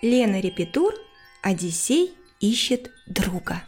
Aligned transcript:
Лена 0.00 0.38
Репетур, 0.38 0.94
Одиссей 1.42 2.14
ищет 2.38 2.92
друга. 3.08 3.64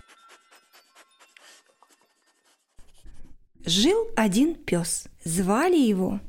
Жил 3.64 4.08
один 4.16 4.54
пес, 4.54 5.08
звали 5.24 5.76
его 5.76 6.20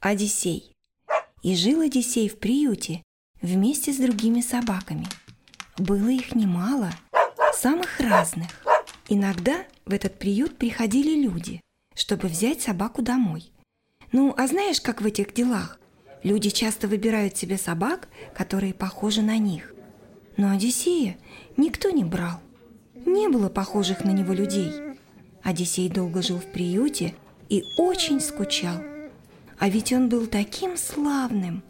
Одиссей. 0.00 0.72
И 1.42 1.54
жил 1.54 1.82
Одиссей 1.82 2.28
в 2.28 2.38
приюте 2.40 3.04
вместе 3.40 3.92
с 3.92 3.98
другими 3.98 4.40
собаками. 4.40 5.06
Было 5.78 6.08
их 6.08 6.34
немало, 6.34 6.90
самых 7.52 8.00
разных. 8.00 8.48
Иногда 9.08 9.64
в 9.84 9.92
этот 9.92 10.18
приют 10.18 10.58
приходили 10.58 11.22
люди, 11.22 11.60
чтобы 11.94 12.26
взять 12.26 12.60
собаку 12.60 13.02
домой. 13.02 13.52
Ну, 14.10 14.34
а 14.36 14.48
знаешь, 14.48 14.80
как 14.80 15.00
в 15.00 15.06
этих 15.06 15.32
делах? 15.32 15.78
Люди 16.24 16.48
часто 16.48 16.88
выбирают 16.88 17.36
себе 17.36 17.58
собак, 17.58 18.08
которые 18.34 18.72
похожи 18.72 19.20
на 19.20 19.36
них. 19.36 19.74
Но 20.38 20.50
Одиссея 20.50 21.18
никто 21.58 21.90
не 21.90 22.02
брал. 22.02 22.40
Не 22.94 23.28
было 23.28 23.50
похожих 23.50 24.04
на 24.04 24.10
него 24.10 24.32
людей. 24.32 24.72
Одиссей 25.42 25.90
долго 25.90 26.22
жил 26.22 26.38
в 26.38 26.46
приюте 26.46 27.14
и 27.50 27.62
очень 27.76 28.20
скучал. 28.20 28.78
А 29.58 29.68
ведь 29.68 29.92
он 29.92 30.08
был 30.08 30.26
таким 30.26 30.78
славным. 30.78 31.62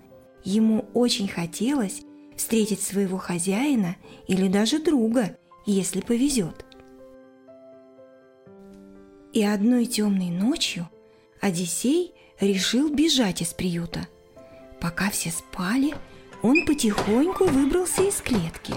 Ему 0.45 0.87
очень 0.95 1.27
хотелось 1.27 2.03
встретить 2.37 2.81
своего 2.81 3.19
хозяина 3.19 3.97
или 4.29 4.47
даже 4.47 4.79
друга, 4.79 5.37
если 5.67 6.01
повезет. 6.01 6.65
И 9.33 9.43
одной 9.43 9.87
темной 9.87 10.31
ночью 10.31 10.89
Одиссей 11.41 12.13
решил 12.39 12.89
бежать 12.89 13.43
из 13.43 13.49
приюта– 13.49 14.07
Пока 14.85 15.09
все 15.09 15.31
спали, 15.31 15.95
он 16.43 16.67
потихоньку 16.67 17.47
выбрался 17.47 18.03
из 18.03 18.17
клетки. 18.17 18.75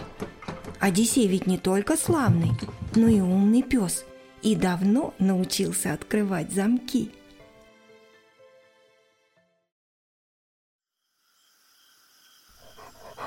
Одиссей 0.80 1.28
ведь 1.28 1.48
не 1.48 1.58
только 1.58 1.98
славный, 1.98 2.52
но 2.96 3.10
и 3.10 3.20
умный 3.20 3.62
пес, 3.62 4.06
и 4.42 4.56
давно 4.56 5.14
научился 5.20 5.92
открывать 5.92 6.54
замки. 6.54 7.12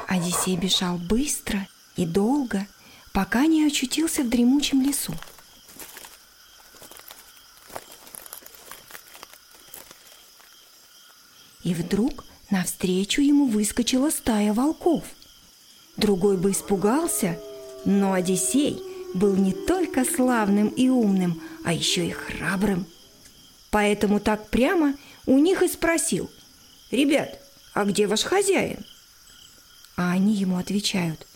Одиссей 0.09 0.57
бежал 0.57 0.97
быстро 0.97 1.69
и 1.97 2.07
долго, 2.07 2.67
пока 3.13 3.45
не 3.45 3.67
очутился 3.67 4.23
в 4.23 4.31
дремучем 4.31 4.81
лесу. 4.81 5.13
И 11.63 11.75
вдруг 11.75 12.25
Навстречу 12.51 13.23
ему 13.23 13.47
выскочила 13.47 14.11
стая 14.11 14.53
волков. 14.53 15.05
Другой 15.97 16.37
бы 16.37 16.51
испугался, 16.51 17.41
но 17.85 18.13
Одиссей 18.13 18.83
был 19.15 19.37
не 19.37 19.53
только 19.53 20.05
славным 20.05 20.69
и 20.69 20.89
умным, 20.89 21.41
а 21.65 21.73
еще 21.73 22.09
и 22.09 22.11
храбрым. 22.11 22.87
Поэтому 23.71 24.19
так 24.19 24.49
прямо 24.49 24.95
у 25.27 25.39
них 25.39 25.63
и 25.63 25.69
спросил, 25.69 26.29
«Ребят, 26.91 27.41
а 27.73 27.85
где 27.85 28.09
ваш 28.09 28.23
хозяин?» 28.23 28.85
А 29.97 30.11
они 30.11 30.35
ему 30.35 30.59
отвечают, 30.59 31.27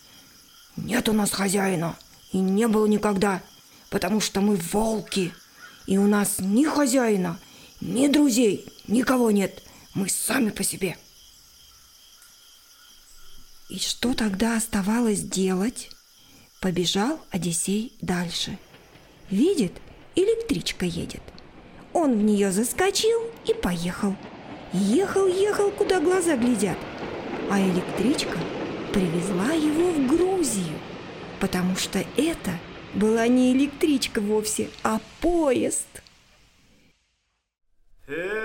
«Нет 0.76 1.08
у 1.08 1.12
нас 1.12 1.30
хозяина, 1.30 1.96
и 2.32 2.38
не 2.38 2.66
было 2.66 2.86
никогда, 2.86 3.40
потому 3.88 4.20
что 4.20 4.40
мы 4.40 4.56
волки, 4.56 5.32
и 5.86 5.96
у 5.96 6.08
нас 6.08 6.40
ни 6.40 6.64
хозяина, 6.64 7.38
ни 7.80 8.08
друзей, 8.08 8.66
никого 8.88 9.30
нет, 9.30 9.62
мы 9.94 10.08
сами 10.08 10.50
по 10.50 10.64
себе». 10.64 10.96
И 13.68 13.78
что 13.78 14.14
тогда 14.14 14.56
оставалось 14.56 15.20
делать? 15.20 15.90
Побежал 16.60 17.20
Одиссей 17.30 17.92
дальше. 18.00 18.58
Видит, 19.30 19.72
электричка 20.14 20.84
едет. 20.84 21.22
Он 21.92 22.18
в 22.18 22.22
нее 22.22 22.50
заскочил 22.50 23.20
и 23.46 23.54
поехал. 23.54 24.16
Ехал, 24.72 25.26
ехал, 25.26 25.70
куда 25.70 26.00
глаза 26.00 26.36
глядят. 26.36 26.78
А 27.50 27.60
электричка 27.60 28.38
привезла 28.92 29.52
его 29.52 29.90
в 29.92 30.06
Грузию, 30.06 30.78
потому 31.40 31.76
что 31.76 32.04
это 32.16 32.58
была 32.94 33.26
не 33.28 33.52
электричка 33.52 34.20
вовсе, 34.20 34.68
а 34.82 35.00
поезд. 35.20 35.86
Грузии 38.06 38.43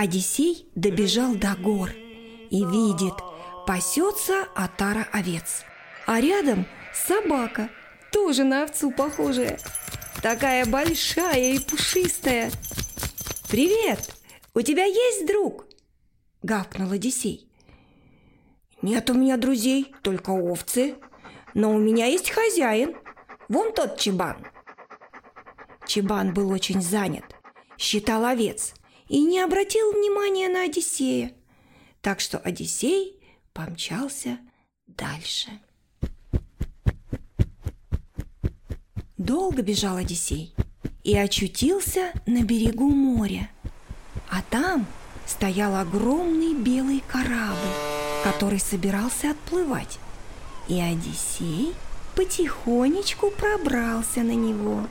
Одиссей 0.00 0.66
добежал 0.74 1.34
до 1.34 1.54
гор 1.56 1.90
и 1.90 2.64
видит, 2.64 3.12
пасется 3.66 4.44
отара 4.54 5.06
овец. 5.12 5.62
А 6.06 6.22
рядом 6.22 6.64
собака, 6.94 7.68
тоже 8.10 8.44
на 8.44 8.62
овцу 8.62 8.92
похожая, 8.92 9.60
такая 10.22 10.64
большая 10.64 11.52
и 11.52 11.58
пушистая. 11.58 12.50
«Привет! 13.50 14.16
У 14.54 14.62
тебя 14.62 14.86
есть 14.86 15.26
друг?»– 15.26 15.66
гавкнул 16.42 16.90
Одиссей. 16.92 17.46
«Нет 18.80 19.10
у 19.10 19.12
меня 19.12 19.36
друзей, 19.36 19.94
только 20.00 20.30
овцы. 20.30 20.94
Но 21.52 21.74
у 21.74 21.78
меня 21.78 22.06
есть 22.06 22.30
хозяин. 22.30 22.96
Вон 23.50 23.74
тот 23.74 23.98
Чебан». 23.98 24.46
Чебан 25.86 26.32
был 26.32 26.50
очень 26.50 26.80
занят, 26.80 27.36
считал 27.76 28.24
овец– 28.24 28.72
и 29.10 29.24
не 29.24 29.40
обратил 29.40 29.90
внимания 29.90 30.48
на 30.48 30.62
Одиссея. 30.62 31.32
Так 32.00 32.20
что 32.20 32.38
Одиссей 32.38 33.20
помчался 33.52 34.38
дальше. 34.86 35.50
Долго 39.18 39.62
бежал 39.62 39.96
Одиссей 39.96 40.54
и 41.02 41.16
очутился 41.16 42.12
на 42.24 42.44
берегу 42.44 42.88
моря. 42.88 43.50
А 44.30 44.42
там 44.48 44.86
стоял 45.26 45.74
огромный 45.74 46.54
белый 46.54 47.02
корабль, 47.08 47.74
который 48.22 48.60
собирался 48.60 49.32
отплывать. 49.32 49.98
И 50.68 50.80
Одиссей 50.80 51.74
потихонечку 52.14 53.32
пробрался 53.32 54.20
на 54.20 54.36
него. 54.36 54.86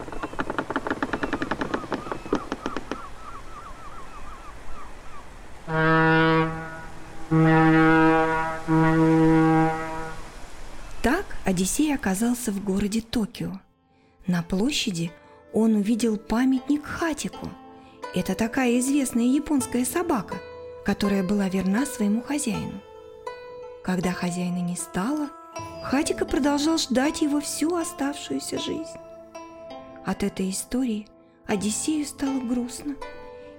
Одиссей 11.59 11.94
оказался 11.94 12.53
в 12.53 12.64
городе 12.64 13.02
Токио. 13.02 13.59
На 14.28 14.44
площади 14.44 15.12
он 15.52 15.75
увидел 15.75 16.16
памятник 16.16 16.86
Хатику. 16.86 17.50
Это 18.16 18.34
такая 18.34 18.80
известная 18.80 19.25
японская 19.25 19.84
собака, 19.84 20.38
которая 20.86 21.22
была 21.22 21.50
верна 21.50 21.86
своему 21.86 22.22
хозяину. 22.22 22.80
Когда 23.84 24.14
хозяина 24.14 24.62
не 24.62 24.78
стало, 24.78 25.31
Хатика 25.84 26.25
продолжал 26.25 26.78
ждать 26.78 27.22
его 27.22 27.42
всю 27.42 27.75
оставшуюся 27.75 28.58
жизнь. 28.58 28.98
От 30.06 30.24
этой 30.24 30.52
истории 30.52 31.09
Одиссею 31.46 32.06
стало 32.06 32.40
грустно, 32.40 32.96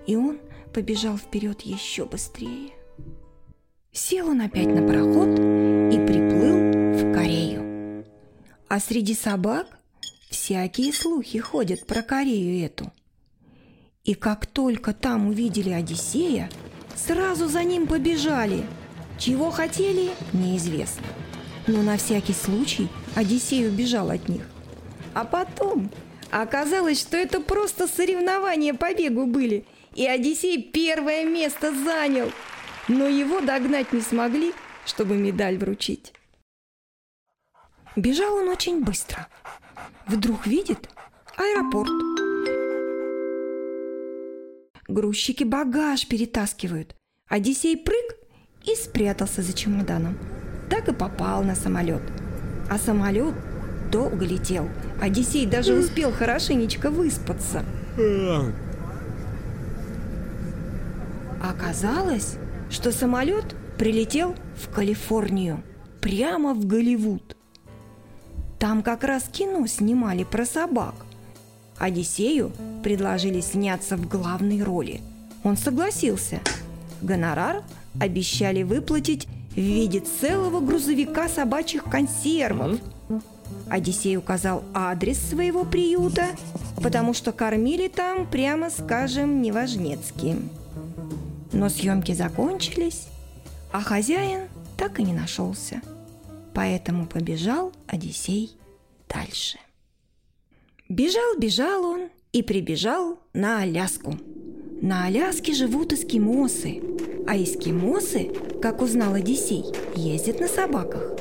и 0.07 0.17
он 0.17 0.39
побежал 0.73 1.19
вперед 1.19 1.61
еще 1.61 2.07
быстрее. 2.07 2.71
Сел 3.93 4.31
он 4.31 4.41
опять 4.41 4.69
на 4.69 4.89
пароход 4.89 5.39
и 5.93 5.99
Корею. 6.07 6.20
А 8.71 8.81
среди 8.81 9.15
собак 9.15 9.67
всякие 10.31 10.95
слухи 10.95 11.39
ходят 11.39 11.87
про 11.87 12.01
Корею 12.03 12.65
эту. 12.65 12.91
И 14.05 14.15
как 14.15 14.47
только 14.47 14.95
там 14.95 15.29
увидели 15.29 15.71
Одиссея, 15.71 16.49
сразу 16.97 17.49
за 17.49 17.63
ним 17.65 17.87
побежали. 17.87 18.65
Чего 19.19 19.51
хотели, 19.51 20.13
неизвестно. 20.33 21.07
Но 21.67 21.83
на 21.83 21.99
всякий 21.99 22.33
случай 22.33 22.89
Одиссей 23.15 23.69
убежал 23.69 24.09
от 24.09 24.27
них. 24.29 24.49
А 25.13 25.25
потом 25.25 25.91
оказалось, 26.31 27.01
что 27.01 27.19
это 27.19 27.41
просто 27.41 27.87
соревнования 27.87 28.73
по 28.73 28.95
бегу 28.95 29.27
были, 29.27 29.67
и 29.95 30.07
Одиссей 30.07 30.63
первое 30.63 31.27
место 31.27 31.75
занял– 31.75 32.33
но 32.91 33.07
его 33.07 33.41
догнать 33.41 33.93
не 33.93 34.01
смогли, 34.01 34.53
чтобы 34.85 35.17
медаль 35.17 35.59
вручить. 35.59 36.13
Бежал 37.97 38.35
он 38.35 38.49
очень 38.49 38.83
быстро. 38.85 39.27
Вдруг 40.07 40.47
видит 40.47 40.89
аэропорт. 41.37 41.91
Грузчики 44.89 45.45
багаж 45.45 46.07
перетаскивают. 46.07 46.95
Одиссей 47.29 47.77
прыг 47.77 48.17
и 48.65 48.75
спрятался 48.75 49.43
за 49.43 49.53
чемоданом. 49.53 50.19
Так 50.69 50.89
и 50.89 50.93
попал 50.93 51.43
на 51.43 51.55
самолет. 51.55 52.03
А 52.69 52.79
самолет 52.79 53.35
Долго 53.91 54.25
летел. 54.25 54.69
Одиссей 55.01 55.47
даже 55.47 55.75
успел 55.75 56.13
хорошенечко 56.13 56.91
выспаться. 56.91 57.65
Оказалось, 61.43 62.37
что 62.71 62.93
самолет 62.93 63.57
прилетел 63.79 64.37
в 64.57 64.73
Калифорнию, 64.73 65.63
прямо 66.01 66.55
в 66.55 66.67
Голливуд. 66.67 67.37
Там 68.61 68.83
как 68.83 69.05
раз 69.05 69.25
кино 69.33 69.67
снимали 69.67 70.23
про 70.23 70.45
собак. 70.45 70.95
Одиссею 71.79 72.53
предложили 72.85 73.41
сняться 73.41 73.97
в 73.97 74.07
главной 74.07 74.63
роли. 74.63 75.01
Он 75.43 75.57
согласился. 75.57 76.41
Гонорар 77.01 77.63
обещали 77.99 78.63
выплатить 78.63 79.27
в 79.53 79.57
виде 79.57 80.01
целого 80.01 80.61
грузовика 80.61 81.27
собачьих 81.31 81.85
консервов. 81.85 82.79
Одиссей 83.71 84.19
указал 84.19 84.63
адрес 84.75 85.19
своего 85.19 85.65
приюта, 85.65 86.27
потому 86.83 87.15
что 87.15 87.33
кормили 87.33 87.89
там, 87.89 88.27
прямо 88.27 88.69
скажем, 88.69 89.41
неважнецки. 89.41 90.37
Но 91.53 91.71
съемки 91.71 92.13
закончились, 92.13 93.07
а 93.73 93.81
хозяин 93.81 94.49
так 94.77 95.01
и 95.01 95.03
не 95.03 95.15
нашелся. 95.15 95.81
Поэтому 96.61 97.07
побежал 97.07 97.73
Одиссей 97.87 98.51
дальше. 99.09 99.57
Бежал, 100.91 101.39
бежал 101.39 101.87
он 101.87 102.11
и 102.33 102.43
прибежал 102.43 103.19
на 103.33 103.63
Аляску. 103.63 104.19
На 104.83 105.07
Аляске 105.07 105.55
живут 105.55 105.95
эскимосы, 105.95 106.83
а 107.27 107.35
эскимосы, 107.43 108.31
как 108.61 108.83
узнал 108.83 109.15
Одиссей, 109.15 109.65
ездят 109.97 110.41
на 110.41 110.49
собаках. 110.49 111.15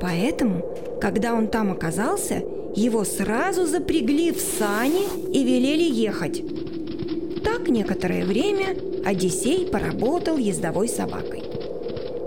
Поэтому, 0.00 0.64
когда 1.02 1.34
он 1.34 1.48
там 1.48 1.70
оказался, 1.70 2.42
его 2.74 3.04
сразу 3.04 3.66
запрягли 3.66 4.32
в 4.32 4.40
сани 4.40 5.04
и 5.30 5.44
велели 5.44 5.84
ехать. 5.84 6.42
Так 7.44 7.68
некоторое 7.68 8.24
время 8.24 8.74
Одиссей 9.04 9.66
поработал 9.66 10.38
ездовой 10.38 10.88
собакой. 10.88 11.42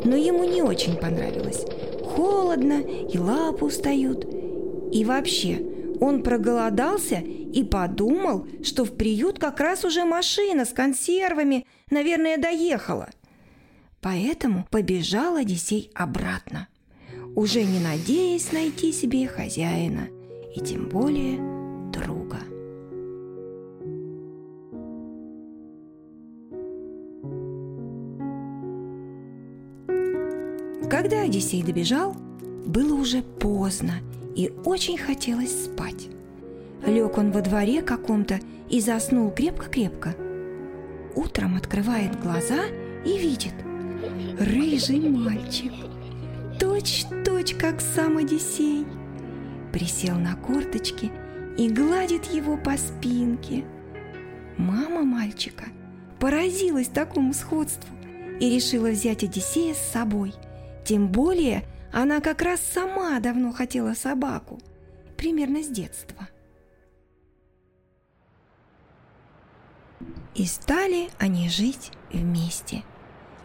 Но 0.05 0.15
ему 0.15 0.43
не 0.43 0.61
очень 0.61 0.95
понравилось– 0.95 1.65
холодно, 2.15 2.81
и 2.81 3.17
лапы 3.17 3.65
устают. 3.65 4.25
И 4.91 5.03
вообще, 5.05 5.61
он 5.99 6.23
проголодался 6.23 7.17
и 7.17 7.63
подумал, 7.63 8.47
что 8.63 8.85
в 8.85 8.95
приют 8.95 9.39
как 9.39 9.59
раз 9.59 9.85
уже 9.85 10.03
машина 10.03 10.65
с 10.65 10.69
консервами, 10.69 11.65
наверное, 11.89 12.37
доехала. 12.37 13.09
Поэтому 14.01 14.65
побежал 14.71 15.35
Одиссей 15.35 15.91
обратно, 15.93 16.67
уже 17.35 17.63
не 17.63 17.79
надеясь 17.79 18.51
найти 18.51 18.91
себе 18.91 19.27
хозяина 19.27 20.07
и 20.55 20.59
тем 20.59 20.89
более 20.89 21.37
друга. 21.91 22.39
Когда 30.91 31.21
Одиссей 31.21 31.63
добежал, 31.63 32.17
было 32.65 32.95
уже 32.95 33.21
поздно 33.21 33.93
и 34.35 34.51
очень 34.65 34.97
хотелось 34.97 35.63
спать. 35.63 36.09
Лег 36.85 37.17
он 37.17 37.31
во 37.31 37.39
дворе 37.39 37.81
каком-то 37.81 38.41
и 38.69 38.81
заснул 38.81 39.31
крепко-крепко. 39.31 40.13
Утром 41.15 41.55
открывает 41.55 42.21
глаза 42.21 42.65
и 43.05 43.17
видит 43.17 43.53
рыжий 44.38 45.07
мальчик, 45.07 45.71
точь-точь, 46.59 47.55
как 47.55 47.79
сам 47.79 48.17
Одиссей. 48.17 48.85
Присел 49.71 50.17
на 50.17 50.35
корточки 50.35 51.09
и 51.57 51.69
гладит 51.69 52.25
его 52.25 52.57
по 52.57 52.75
спинке. 52.75 53.63
Мама 54.57 55.03
мальчика 55.03 55.67
поразилась 56.19 56.89
такому 56.89 57.33
сходству 57.33 57.95
и 58.41 58.49
решила 58.53 58.89
взять 58.89 59.23
Одиссея 59.23 59.73
с 59.73 59.91
собой– 59.93 60.33
тем 60.83 61.07
более 61.07 61.63
она 61.91 62.21
как 62.21 62.41
раз 62.41 62.61
сама 62.61 63.19
давно 63.19 63.51
хотела 63.51 63.93
собаку, 63.93 64.59
примерно 65.17 65.63
с 65.63 65.67
детства. 65.67 66.27
И 70.33 70.45
стали 70.45 71.09
они 71.19 71.49
жить 71.49 71.91
вместе. 72.11 72.83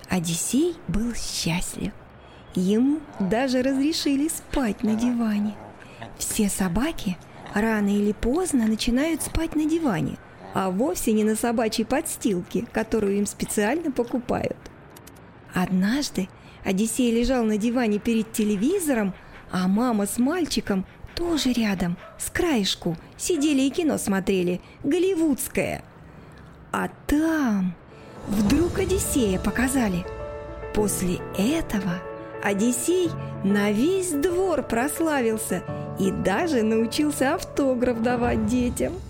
Одиссей 0.09 0.77
был 0.89 1.15
счастлив. 1.15 1.93
Ему 2.55 3.01
даже 3.19 3.63
разрешили 3.63 4.29
спать 4.29 4.83
на 4.83 4.95
диване. 4.95 5.55
Все 6.17 6.49
собаки 6.49 7.19
рано 7.55 7.89
или 7.89 8.13
поздно 8.13 8.67
начинают 8.67 9.23
спать 9.23 9.57
на 9.57 9.67
диване, 9.67 10.17
а 10.55 10.71
вовсе 10.71 11.13
не 11.13 11.25
на 11.25 11.37
собачьей 11.37 11.85
подстилке, 11.87 12.67
которую 12.73 13.19
им 13.19 13.27
специально 13.27 13.91
покупают. 13.91 14.57
Однажды 15.53 16.29
Одиссей 16.67 17.13
лежал 17.13 17.45
на 17.45 17.59
диване 17.59 18.01
перед 18.01 18.33
телевизором, 18.33 19.15
а 19.53 19.69
мама 19.69 20.05
с 20.05 20.19
мальчиком 20.19 20.85
тоже 21.15 21.53
рядом, 21.53 21.97
с 22.19 22.29
краешку, 22.29 22.97
сидели 23.17 23.63
и 23.63 23.71
кино 23.71 23.99
смотрели, 23.99 24.61
голливудское. 24.83 25.85
А 26.73 26.89
там 27.07 27.73
вдруг 28.27 28.81
Одиссея 28.81 29.39
показали. 29.39 30.05
После 30.75 31.21
этого 31.39 32.03
Одиссей 32.43 33.11
на 33.45 33.71
весь 33.71 34.11
двор 34.11 34.65
прославился 34.65 35.63
и 36.01 36.11
даже 36.11 36.65
научился 36.65 37.37
автограф 37.37 38.03
давать 38.03 38.47
детям– 38.47 38.93